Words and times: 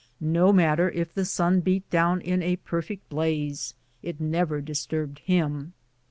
No 0.33 0.51
matter 0.51 0.89
if 0.89 1.13
the 1.13 1.25
sun 1.25 1.59
beat 1.59 1.87
down 1.91 2.21
in 2.21 2.41
a 2.41 2.55
perfect 2.55 3.07
blaze, 3.07 3.75
it 4.01 4.19
never 4.19 4.59
disturbed 4.59 5.19
him. 5.19 5.73